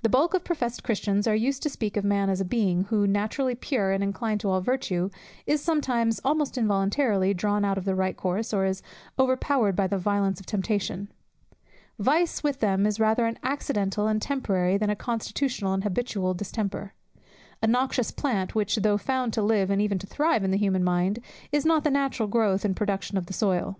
[0.00, 2.84] The bulk of professed Christians are used to speak of man as of a being,
[2.84, 5.10] who, naturally pure, and inclined to all virtue,
[5.44, 8.80] is sometimes, almost involuntary, drawn out of the right course, or is
[9.18, 11.08] overpowered by the violence of temptation.
[11.98, 16.94] Vice with them is rather an accidental and temporary, than a constitutional and habitual distemper;
[17.62, 20.82] a noxious plant, which, though found to live and even to thrive in the human
[20.82, 21.18] mind,
[21.52, 23.78] is not the natural growth and production of the soil.